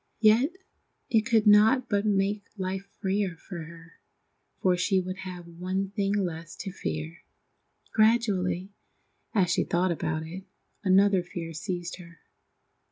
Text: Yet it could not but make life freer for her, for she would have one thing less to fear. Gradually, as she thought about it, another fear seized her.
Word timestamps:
Yet 0.19 0.53
it 1.11 1.27
could 1.27 1.45
not 1.45 1.87
but 1.87 2.07
make 2.07 2.45
life 2.57 2.87
freer 2.99 3.35
for 3.37 3.65
her, 3.65 3.99
for 4.59 4.75
she 4.75 4.99
would 4.99 5.17
have 5.17 5.45
one 5.45 5.91
thing 5.91 6.13
less 6.15 6.55
to 6.55 6.71
fear. 6.71 7.23
Gradually, 7.93 8.71
as 9.35 9.51
she 9.51 9.63
thought 9.63 9.91
about 9.91 10.25
it, 10.25 10.45
another 10.83 11.21
fear 11.21 11.53
seized 11.53 11.97
her. 11.97 12.17